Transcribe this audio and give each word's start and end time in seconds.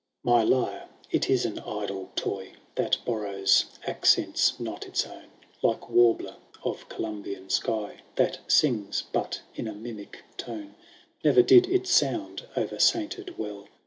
* 0.11 0.23
VII. 0.23 0.31
My 0.31 0.41
lyre— 0.41 0.89
^it 1.13 1.29
is 1.29 1.45
an 1.45 1.59
idle 1.59 2.09
toy. 2.15 2.53
That 2.73 2.97
borrows 3.05 3.65
accents 3.85 4.59
not 4.59 4.87
its 4.87 5.05
own. 5.05 5.27
Like 5.61 5.91
warbler 5.91 6.37
of 6.63 6.89
Colombian 6.89 7.49
skv. 7.49 7.97
That 8.15 8.39
sings 8.47 9.03
but 9.13 9.41
in 9.53 9.67
a 9.67 9.75
mimic 9.75 10.23
tone.* 10.37 10.73
Ne'er 11.23 11.43
did 11.43 11.67
it 11.69 11.85
sound 11.85 12.47
o'er 12.57 12.79
sainted 12.79 13.37
well. 13.37 13.67